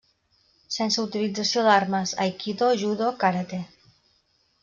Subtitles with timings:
[0.75, 3.59] Sense utilització d'armes: aikido, judo, karate.